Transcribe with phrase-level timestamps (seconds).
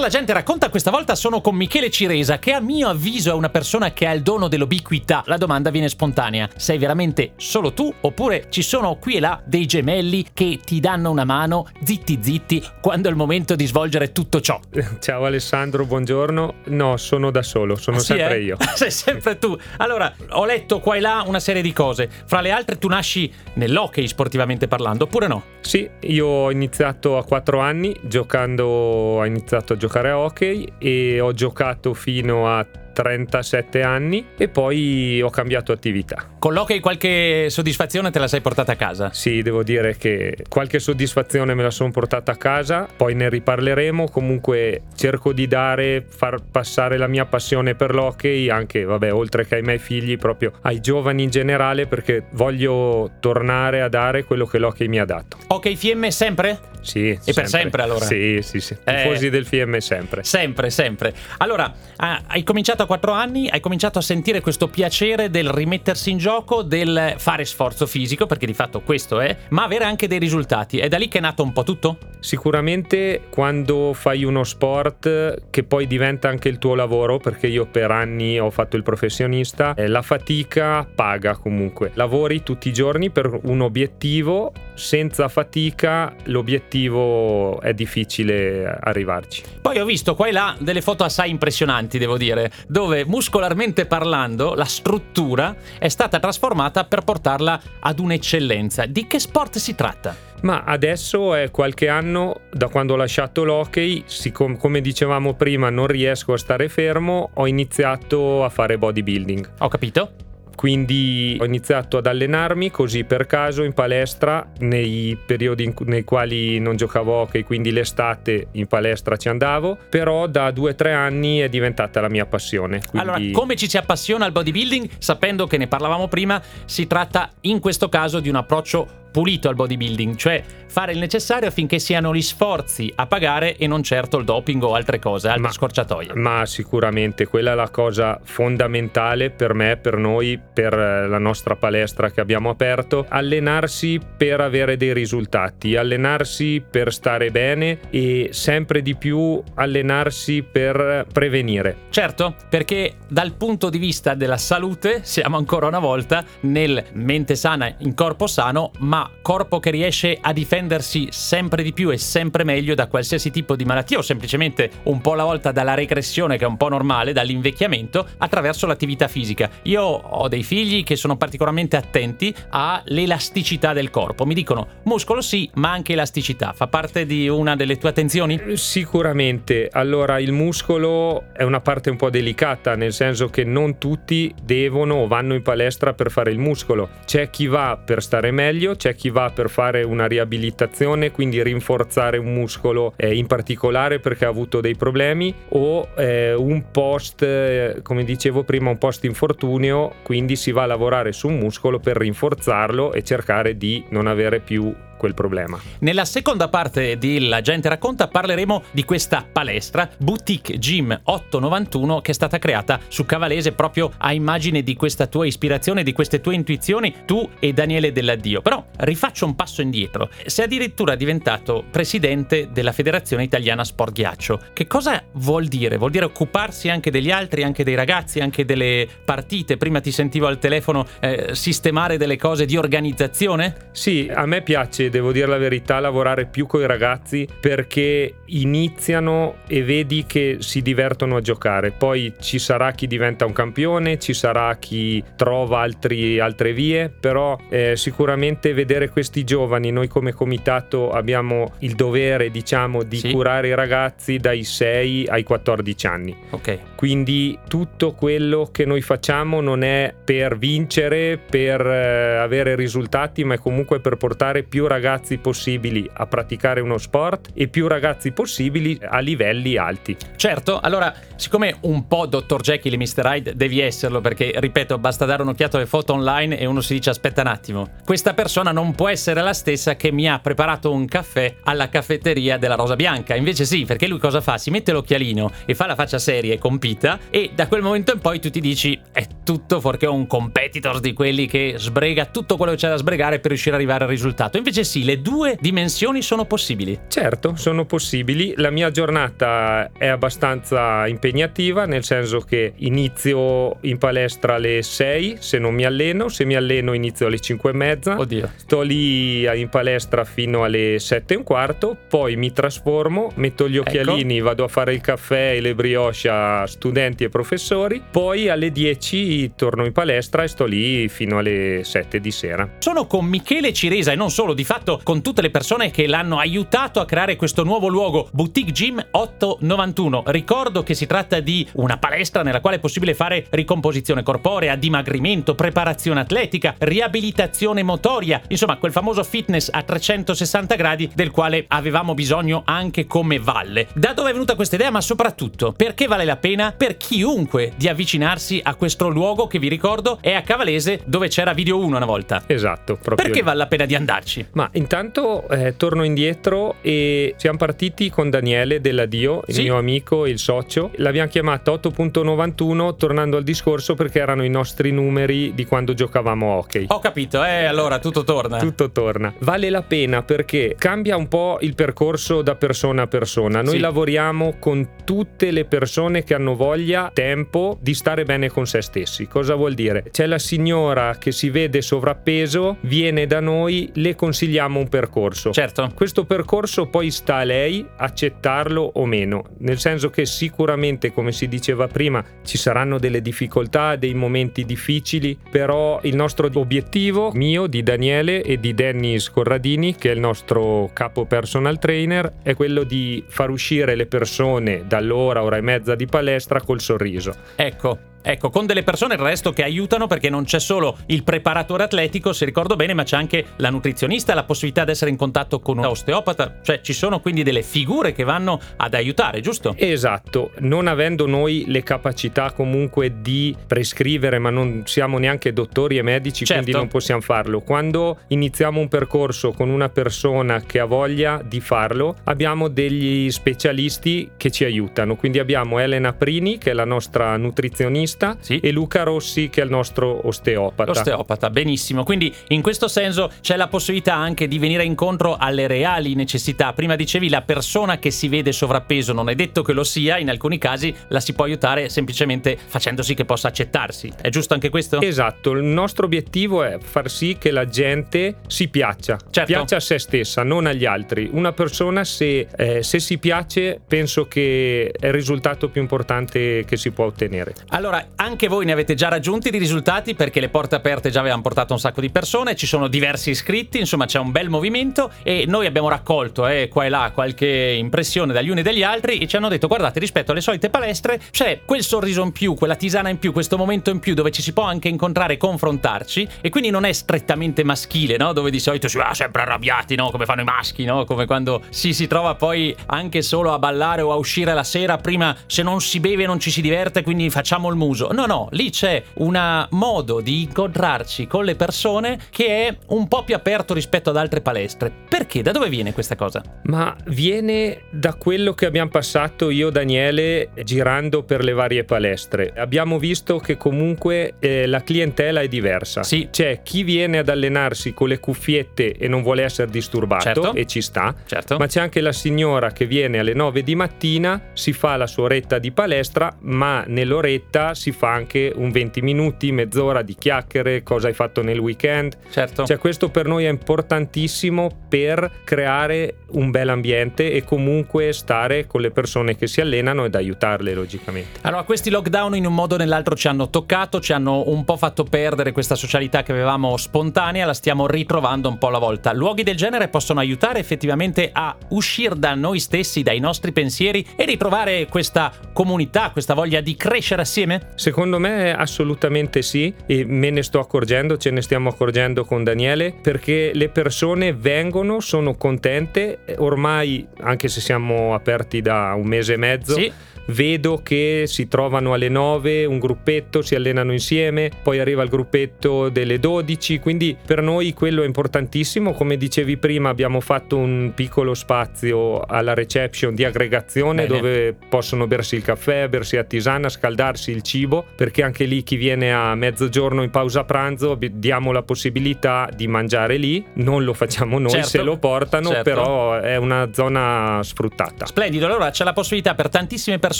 [0.00, 3.50] La gente racconta questa volta sono con Michele Ciresa, che a mio avviso è una
[3.50, 5.22] persona che ha il dono dell'ubiquità.
[5.26, 7.92] La domanda viene spontanea: sei veramente solo tu?
[8.00, 12.64] Oppure ci sono qui e là dei gemelli che ti danno una mano, zitti zitti,
[12.80, 14.58] quando è il momento di svolgere tutto ciò?
[15.00, 16.54] Ciao Alessandro, buongiorno.
[16.68, 18.42] No, sono da solo, sono Ah, sì, sempre eh?
[18.42, 18.56] io.
[18.74, 19.54] Sei sempre tu.
[19.76, 22.08] Allora, ho letto qua e là una serie di cose.
[22.24, 25.42] Fra le altre, tu nasci nell'hockey sportivamente parlando, oppure no?
[25.60, 31.18] Sì, io ho iniziato a 4 anni giocando, ho iniziato a giocare a hockey e
[31.20, 32.64] ho giocato fino a
[33.00, 36.26] 37 anni e poi ho cambiato attività.
[36.38, 39.10] Con l'hockey qualche soddisfazione te la sei portata a casa?
[39.12, 44.10] Sì, devo dire che qualche soddisfazione me la sono portata a casa, poi ne riparleremo.
[44.10, 49.54] Comunque cerco di dare, far passare la mia passione per l'hockey anche, vabbè, oltre che
[49.54, 54.58] ai miei figli, proprio ai giovani in generale, perché voglio tornare a dare quello che
[54.58, 55.38] l'hockey mi ha dato.
[55.46, 56.68] Hockey Fiemme sempre?
[56.80, 58.04] Sì, E per sempre, allora?
[58.04, 58.76] Sì, sì, sì.
[58.84, 59.02] Eh.
[59.02, 60.24] Tifosi del FM sempre.
[60.24, 61.12] Sempre, sempre.
[61.38, 66.10] Allora, ah, hai cominciato a 4 anni, hai cominciato a sentire questo piacere del rimettersi
[66.10, 70.18] in gioco, del fare sforzo fisico, perché di fatto questo è, ma avere anche dei
[70.18, 70.78] risultati.
[70.78, 71.98] È da lì che è nato un po' tutto?
[72.18, 77.92] Sicuramente quando fai uno sport che poi diventa anche il tuo lavoro, perché io per
[77.92, 81.92] anni ho fatto il professionista, eh, la fatica paga comunque.
[81.94, 89.44] Lavori tutti i giorni per un obiettivo, senza fatica l'obiettivo è difficile arrivarci.
[89.60, 94.54] Poi ho visto qua e là delle foto assai impressionanti, devo dire, dove muscolarmente parlando
[94.54, 98.86] la struttura è stata trasformata per portarla ad un'eccellenza.
[98.86, 100.14] Di che sport si tratta?
[100.42, 105.86] Ma adesso è qualche anno da quando ho lasciato l'hockey, siccome come dicevamo prima non
[105.86, 109.50] riesco a stare fermo, ho iniziato a fare bodybuilding.
[109.58, 110.29] Ho capito?
[110.60, 116.58] Quindi ho iniziato ad allenarmi così per caso in palestra nei periodi in nei quali
[116.58, 121.38] non giocavo hockey, quindi l'estate in palestra ci andavo, però da due o tre anni
[121.38, 122.82] è diventata la mia passione.
[122.86, 123.08] Quindi...
[123.08, 127.58] Allora, come ci si appassiona al bodybuilding, sapendo che ne parlavamo prima, si tratta in
[127.58, 132.22] questo caso di un approccio pulito al bodybuilding, cioè fare il necessario affinché siano gli
[132.22, 136.14] sforzi a pagare e non certo il doping o altre cose, altre Ma- scorciatoie.
[136.14, 141.56] Ma sicuramente quella è la cosa fondamentale per me, per noi, per eh, la nostra
[141.56, 143.04] palestra che abbiamo aperto.
[143.08, 151.06] Allenarsi per avere dei risultati, allenarsi per stare bene e sempre di più allenarsi per
[151.12, 151.76] prevenire.
[151.90, 157.74] Certo, perché dal punto di vista della salute siamo ancora una volta nel mente sana
[157.78, 162.74] in corpo sano, ma corpo che riesce a difendersi sempre di più e sempre meglio
[162.74, 166.48] da qualsiasi tipo di malattia o semplicemente un po' alla volta dalla regressione che è
[166.48, 169.50] un po' normale, dall'invecchiamento, attraverso l'attività fisica.
[169.62, 174.24] Io ho dei figli che sono particolarmente attenti all'elasticità del corpo.
[174.24, 176.52] Mi dicono muscolo sì, ma anche elasticità.
[176.52, 178.40] Fa parte di una delle tue attenzioni?
[178.54, 184.32] Sicuramente, allora il muscolo è una parte un po' delicata, nel senso che non tutti
[184.42, 186.88] devono o vanno in palestra per fare il muscolo.
[187.04, 192.18] C'è chi va per stare meglio, c'è chi va per fare una riabilitazione, quindi rinforzare
[192.18, 197.80] un muscolo eh, in particolare perché ha avuto dei problemi, o eh, un post, eh,
[197.82, 201.96] come dicevo prima, un post infortunio, quindi si va a lavorare su un muscolo per
[201.96, 205.58] rinforzarlo e cercare di non avere più quel problema.
[205.78, 212.10] Nella seconda parte di La gente racconta parleremo di questa palestra Boutique Gym 891 che
[212.10, 216.34] è stata creata su Cavalese proprio a immagine di questa tua ispirazione, di queste tue
[216.34, 218.42] intuizioni, tu e Daniele Delladdio.
[218.42, 220.10] Però rifaccio un passo indietro.
[220.26, 224.38] Sei addirittura diventato presidente della Federazione Italiana Sport Ghiaccio.
[224.52, 225.78] Che cosa vuol dire?
[225.78, 229.56] Vuol dire occuparsi anche degli altri, anche dei ragazzi, anche delle partite?
[229.56, 233.68] Prima ti sentivo al telefono eh, sistemare delle cose di organizzazione?
[233.72, 239.36] Sì, a me piace, devo dire la verità, lavorare più con i ragazzi perché iniziano
[239.46, 241.70] e vedi che si divertono a giocare.
[241.70, 247.38] Poi ci sarà chi diventa un campione, ci sarà chi trova altri- altre vie, però
[247.48, 253.12] eh, sicuramente vedere questi giovani, noi come comitato abbiamo il dovere, diciamo, di Sì.
[253.12, 256.16] curare i ragazzi dai 6 ai 14 anni.
[256.30, 256.58] Ok.
[256.74, 263.34] Quindi tutto quello che noi facciamo non è per vincere, per eh, avere risultati, ma
[263.34, 268.12] è comunque per portare più ragazzi ragazzi possibili a praticare uno sport e più ragazzi
[268.12, 269.94] possibili a livelli alti.
[270.16, 272.40] Certo, allora, siccome un po' Dr.
[272.40, 273.04] Jekyll e Mr.
[273.04, 276.88] Hyde devi esserlo, perché ripeto, basta dare un'occhiata alle foto online e uno si dice
[276.88, 280.86] aspetta un attimo, questa persona non può essere la stessa che mi ha preparato un
[280.86, 283.14] caffè alla caffetteria della Rosa Bianca.
[283.14, 284.38] Invece sì, perché lui cosa fa?
[284.38, 288.00] Si mette l'occhialino e fa la faccia seria e compita e da quel momento in
[288.00, 292.52] poi tu ti dici è tutto fuorché un competitor di quelli che sbrega tutto quello
[292.52, 294.38] che c'è da sbregare per riuscire ad arrivare al risultato.
[294.38, 296.78] Invece sì, le due dimensioni sono possibili.
[296.86, 298.34] Certo, sono possibili.
[298.36, 305.38] La mia giornata è abbastanza impegnativa, nel senso che inizio in palestra alle 6 se
[305.38, 307.98] non mi alleno, se mi alleno inizio alle 5 e mezza.
[307.98, 308.30] Oddio.
[308.36, 313.58] Sto lì in palestra fino alle 7 e un quarto, poi mi trasformo, metto gli
[313.58, 314.24] occhialini, ecco.
[314.24, 319.32] vado a fare il caffè e le brioche a studenti e professori, poi alle 10
[319.34, 322.48] torno in palestra e sto lì fino alle 7 di sera.
[322.60, 326.18] Sono con Michele Ciresa e non solo, di fatto con tutte le persone che l'hanno
[326.18, 330.04] aiutato a creare questo nuovo luogo, Boutique Gym 891.
[330.06, 335.34] Ricordo che si tratta di una palestra nella quale è possibile fare ricomposizione corporea, dimagrimento,
[335.34, 342.42] preparazione atletica, riabilitazione motoria, insomma quel famoso fitness a 360 gradi del quale avevamo bisogno
[342.44, 343.68] anche come valle.
[343.74, 347.68] Da dove è venuta questa idea, ma soprattutto perché vale la pena per chiunque di
[347.68, 351.86] avvicinarsi a questo luogo che vi ricordo è a Cavalese dove c'era Video 1 una
[351.86, 352.22] volta.
[352.26, 352.96] Esatto, proprio.
[352.96, 354.26] Perché vale la pena di andarci?
[354.40, 359.42] Ma intanto eh, torno indietro e siamo partiti con Daniele della Dio, il sì.
[359.42, 360.70] mio amico, il socio.
[360.76, 366.36] L'abbiamo chiamata 8.91 tornando al discorso perché erano i nostri numeri di quando giocavamo a
[366.36, 366.64] hockey.
[366.68, 368.38] Ho capito, eh, allora tutto torna.
[368.38, 369.12] Tutto torna.
[369.18, 373.42] Vale la pena perché cambia un po' il percorso da persona a persona.
[373.42, 373.60] Noi sì.
[373.60, 379.06] lavoriamo con tutte le persone che hanno voglia, tempo di stare bene con se stessi.
[379.06, 379.84] Cosa vuol dire?
[379.90, 385.32] C'è la signora che si vede sovrappeso, viene da noi, le consigliamo un percorso.
[385.32, 385.70] Certo.
[385.74, 391.28] Questo percorso poi sta a lei accettarlo o meno, nel senso che sicuramente, come si
[391.28, 397.62] diceva prima, ci saranno delle difficoltà, dei momenti difficili, però il nostro obiettivo, mio, di
[397.62, 403.02] Daniele e di Dennis Corradini, che è il nostro capo personal trainer, è quello di
[403.08, 407.14] far uscire le persone dall'ora, ora e mezza di palestra col sorriso.
[407.36, 411.64] Ecco, Ecco, con delle persone il resto che aiutano perché non c'è solo il preparatore
[411.64, 415.40] atletico, se ricordo bene, ma c'è anche la nutrizionista, la possibilità di essere in contatto
[415.40, 419.54] con un osteopata, cioè ci sono quindi delle figure che vanno ad aiutare, giusto?
[419.56, 425.82] Esatto, non avendo noi le capacità comunque di prescrivere, ma non siamo neanche dottori e
[425.82, 426.42] medici, certo.
[426.42, 427.40] quindi non possiamo farlo.
[427.40, 434.12] Quando iniziamo un percorso con una persona che ha voglia di farlo, abbiamo degli specialisti
[434.16, 438.38] che ci aiutano, quindi abbiamo Elena Prini che è la nostra nutrizionista nutrizionista sì.
[438.38, 440.70] e Luca Rossi che è il nostro osteopata.
[440.70, 441.84] Osteopata, benissimo.
[441.84, 446.52] Quindi in questo senso c'è la possibilità anche di venire incontro alle reali necessità.
[446.52, 450.08] Prima dicevi la persona che si vede sovrappeso non è detto che lo sia, in
[450.08, 453.92] alcuni casi la si può aiutare semplicemente facendo sì che possa accettarsi.
[454.00, 454.80] È giusto anche questo?
[454.80, 459.32] Esatto, il nostro obiettivo è far sì che la gente si piaccia, certo.
[459.32, 461.08] piaccia a se stessa, non agli altri.
[461.12, 466.56] Una persona se, eh, se si piace penso che è il risultato più importante che
[466.56, 467.34] si può ottenere.
[467.48, 471.22] Allora, anche voi ne avete già raggiunti di risultati perché le porte aperte già avevano
[471.22, 475.24] portato un sacco di persone, ci sono diversi iscritti, insomma c'è un bel movimento e
[475.26, 479.06] noi abbiamo raccolto eh, qua e là qualche impressione dagli uni e dagli altri e
[479.06, 482.88] ci hanno detto guardate rispetto alle solite palestre c'è quel sorriso in più, quella tisana
[482.88, 486.30] in più, questo momento in più dove ci si può anche incontrare e confrontarci e
[486.30, 488.12] quindi non è strettamente maschile, no?
[488.12, 489.90] dove di solito si va sempre arrabbiati, no?
[489.90, 490.84] come fanno i maschi, no?
[490.84, 494.76] come quando si si trova poi anche solo a ballare o a uscire la sera,
[494.76, 497.92] prima se non si beve non ci si diverte quindi facciamo il muso uso.
[497.92, 503.04] No, no, lì c'è un modo di incontrarci con le persone che è un po'
[503.04, 504.72] più aperto rispetto ad altre palestre.
[504.88, 505.22] Perché?
[505.22, 506.22] Da dove viene questa cosa?
[506.44, 512.32] Ma viene da quello che abbiamo passato io e Daniele girando per le varie palestre.
[512.36, 515.82] Abbiamo visto che comunque eh, la clientela è diversa.
[515.82, 516.08] Sì.
[516.10, 520.34] C'è chi viene ad allenarsi con le cuffiette e non vuole essere disturbato certo.
[520.34, 520.94] e ci sta.
[521.06, 521.36] Certo.
[521.36, 525.04] Ma c'è anche la signora che viene alle 9 di mattina, si fa la sua
[525.04, 530.88] oretta di palestra, ma nell'oretta si fa anche un 20 minuti, mezz'ora di chiacchiere, cosa
[530.88, 531.94] hai fatto nel weekend.
[532.10, 532.46] Certo.
[532.46, 538.62] Cioè questo per noi è importantissimo per creare un bel ambiente e comunque stare con
[538.62, 541.18] le persone che si allenano ed aiutarle logicamente.
[541.20, 544.56] Allora questi lockdown in un modo o nell'altro ci hanno toccato, ci hanno un po'
[544.56, 548.94] fatto perdere questa socialità che avevamo spontanea, la stiamo ritrovando un po' alla volta.
[548.94, 554.06] Luoghi del genere possono aiutare effettivamente a uscire da noi stessi, dai nostri pensieri e
[554.06, 557.48] ritrovare questa comunità, questa voglia di crescere assieme?
[557.54, 562.72] Secondo me assolutamente sì e me ne sto accorgendo, ce ne stiamo accorgendo con Daniele
[562.72, 569.16] perché le persone vengono, sono contente, ormai anche se siamo aperti da un mese e
[569.16, 569.54] mezzo.
[569.54, 569.72] Sì
[570.06, 575.68] vedo che si trovano alle 9 un gruppetto, si allenano insieme, poi arriva il gruppetto
[575.68, 581.14] delle 12, quindi per noi quello è importantissimo, come dicevi prima abbiamo fatto un piccolo
[581.14, 584.00] spazio alla reception di aggregazione Bene.
[584.00, 588.56] dove possono bersi il caffè, bersi la tisana, scaldarsi il cibo, perché anche lì chi
[588.56, 594.18] viene a mezzogiorno in pausa pranzo diamo la possibilità di mangiare lì, non lo facciamo
[594.18, 595.42] noi Certo, se lo portano, certo.
[595.42, 597.86] però è una zona sfruttata.
[597.86, 599.98] Splendido, allora c'è la possibilità per tantissime persone,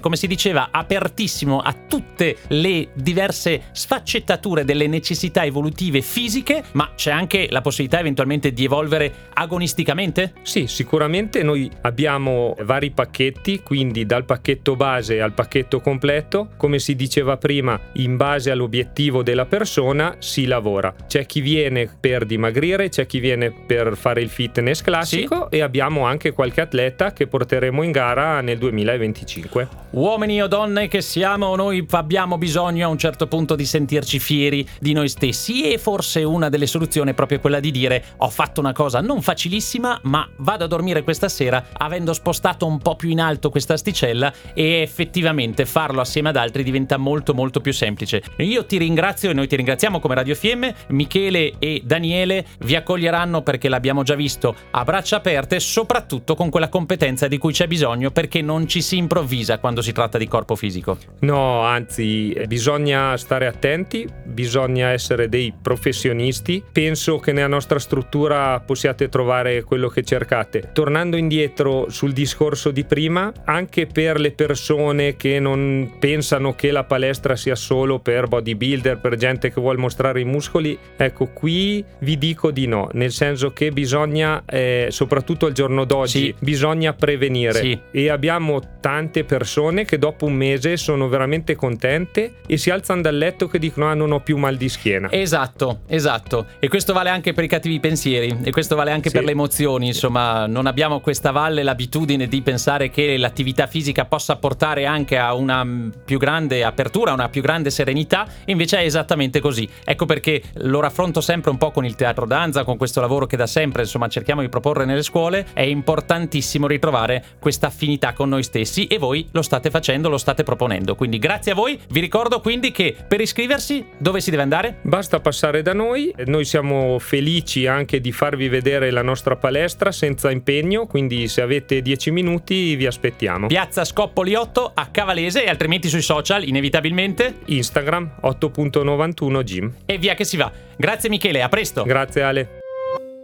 [0.00, 7.10] come si diceva, apertissimo a tutte le diverse sfaccettature delle necessità evolutive fisiche, ma c'è
[7.10, 10.32] anche la possibilità eventualmente di evolvere agonisticamente?
[10.42, 16.96] Sì, sicuramente noi abbiamo vari pacchetti, quindi dal pacchetto base al pacchetto completo, come si
[16.96, 20.94] diceva prima, in base all'obiettivo della persona si lavora.
[21.06, 26.06] C'è chi viene per dimagrire, c'è chi viene per fare il fitness classico e abbiamo
[26.06, 29.55] anche qualche atleta che porteremo in gara nel 2025.
[29.96, 34.68] Uomini o donne che siamo, noi abbiamo bisogno a un certo punto di sentirci fieri
[34.78, 35.72] di noi stessi.
[35.72, 39.22] E forse una delle soluzioni è proprio quella di dire ho fatto una cosa non
[39.22, 43.72] facilissima ma vado a dormire questa sera avendo spostato un po' più in alto questa
[43.72, 48.22] asticella e effettivamente farlo assieme ad altri diventa molto molto più semplice.
[48.38, 53.40] Io ti ringrazio e noi ti ringraziamo come Radio FM, Michele e Daniele vi accoglieranno
[53.40, 58.10] perché l'abbiamo già visto a braccia aperte soprattutto con quella competenza di cui c'è bisogno
[58.10, 60.98] perché non ci si improvvisa quando si tratta di corpo fisico.
[61.20, 66.62] No, anzi, eh, bisogna stare attenti, bisogna essere dei professionisti.
[66.70, 70.68] Penso che nella nostra struttura possiate trovare quello che cercate.
[70.74, 76.84] Tornando indietro sul discorso di prima, anche per le persone che non pensano che la
[76.84, 82.18] palestra sia solo per bodybuilder, per gente che vuole mostrare i muscoli, ecco, qui vi
[82.18, 86.34] dico di no, nel senso che bisogna, eh, soprattutto al giorno d'oggi, Sì.
[86.40, 87.54] bisogna prevenire.
[87.60, 87.80] Sì.
[87.90, 93.16] E abbiamo tante persone che dopo un mese sono veramente contente e si alzano dal
[93.16, 95.08] letto che dicono ah non ho più mal di schiena.
[95.12, 96.46] Esatto, esatto.
[96.58, 99.14] E questo vale anche per i cattivi pensieri e questo vale anche Sì.
[99.14, 99.86] per le emozioni.
[99.86, 105.32] Insomma, non abbiamo questa valle l'abitudine di pensare che l'attività fisica possa portare anche a
[105.34, 105.64] una
[106.04, 108.26] più grande apertura, a una più grande serenità.
[108.46, 109.68] Invece è esattamente così.
[109.84, 113.36] Ecco perché lo raffronto sempre un po' con il teatro danza, con questo lavoro che
[113.36, 115.46] da sempre insomma cerchiamo di proporre nelle scuole.
[115.52, 120.42] È importantissimo ritrovare questa affinità con noi stessi e voi lo state facendo, lo state
[120.42, 120.96] proponendo.
[120.96, 121.78] Quindi grazie a voi.
[121.90, 123.84] Vi ricordo quindi che per iscriversi
[124.16, 124.78] dove si deve andare?
[124.82, 130.30] Basta passare da noi, noi siamo felici anche di farvi vedere la nostra palestra senza
[130.30, 133.46] impegno, quindi se avete 10 minuti vi aspettiamo.
[133.48, 137.40] Piazza Scoppoli 8 a Cavalese e altrimenti sui social, inevitabilmente.
[137.46, 139.72] Instagram 8.91 gym.
[139.84, 140.50] E via che si va.
[140.76, 141.82] Grazie Michele, a presto.
[141.82, 142.48] Grazie Ale.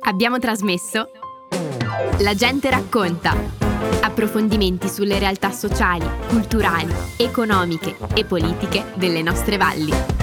[0.04, 1.10] Abbiamo trasmesso
[2.18, 3.34] La gente racconta.
[4.02, 10.21] Approfondimenti sulle realtà sociali, culturali, economiche e politiche delle nostre valli.